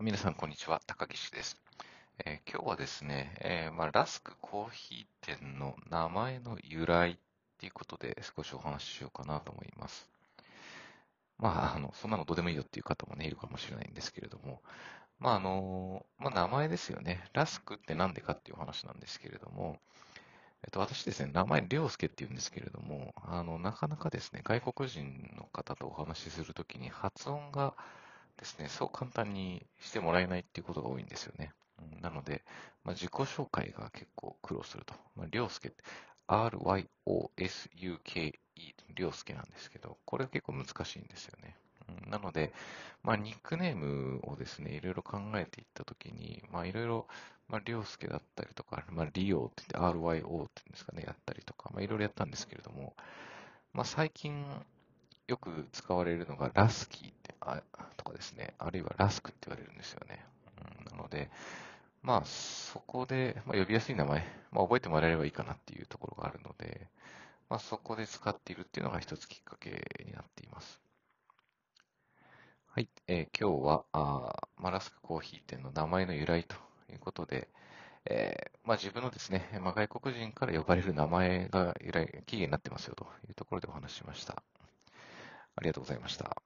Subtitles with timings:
[0.00, 0.80] 皆さん、こんにちは。
[0.88, 1.56] 高岸です。
[2.26, 7.16] えー、今日はですね、えー、まあ、ラスクコーヒー店の名前の由来っ
[7.58, 10.10] ていうことで少しお話ししようかなと思います。
[11.38, 14.60] まあ、あの、そんなのどうでもいいよっていう方もね、いるかもしれないんですけれども、
[15.20, 17.24] まあ、あの、まあ、名前ですよね。
[17.32, 19.78] ラスクって何でかっていう話なんですけれども、
[20.64, 27.74] えっと、私ですね、名前、りょうすけって言うんですけれども、あの、なかなかですね、外国人の方とお話しするときに発音が
[28.38, 31.52] ですね、そう簡単にしてもらえないっていうことが多いんですよね。
[32.00, 32.44] なので、
[32.84, 34.94] まあ、自己紹介が結構苦労すると。
[35.16, 35.82] まあ、りょうすけって、
[36.26, 36.72] R-Y-O-S-U-K-E、
[38.94, 41.56] りょうすけなんですけど、これは結構難しいんですよね。
[42.08, 42.52] なので、
[43.02, 47.06] まあ、ニックネームをですね、いろいろ考えていったときに、まあ、いろいろ、
[47.48, 52.94] まあ、りょうすけだったりとか、まあ、リオって言って RYO って言うんですかね、やったりとか、まあ、いろいろやったんですけれども、
[53.74, 54.44] まあ、最近
[55.26, 57.34] よく使われるのがラスキーって、
[58.66, 60.24] あるいはラスクって言われるんですよね。
[60.88, 61.30] うん、なので、
[62.02, 66.88] まあ、そこで、まあ、呼びやすい名前、まあ、覚えてもらえればいいかなっていうところがあるので、
[67.48, 69.70] まあ、そこで使っているっていうのが一つきっかけ
[70.04, 70.80] になっています。
[72.66, 76.56] はい、えー、今日はあマラスクコーヒー店の名前の由来と
[76.90, 77.48] いうことで、
[78.06, 84.42] えー、まあ、自分のですね、まあ、外国人から呼ばれる名前が由来、起源になってますよというところでお話ししました。
[85.56, 86.43] ありがとうございました。